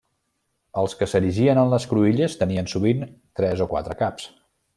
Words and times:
Els 0.83 0.95
que 1.01 1.07
s'erigien 1.11 1.61
en 1.63 1.69
les 1.73 1.85
cruïlles 1.91 2.39
tenien 2.41 2.71
sovint 2.75 3.05
tres 3.41 3.63
o 3.67 3.69
quatre 3.75 3.99
caps. 4.03 4.29